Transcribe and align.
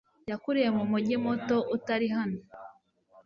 yakuriye 0.29 0.69
mu 0.77 0.83
mujyi 0.91 1.15
muto 1.23 1.57
utari 1.75 2.07
hano. 2.15 2.37